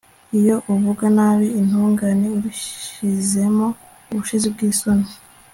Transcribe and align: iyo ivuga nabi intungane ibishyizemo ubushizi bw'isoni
iyo 0.39 0.55
ivuga 0.73 1.05
nabi 1.17 1.47
intungane 1.59 2.27
ibishyizemo 2.37 3.67
ubushizi 4.11 4.47
bw'isoni 4.53 5.09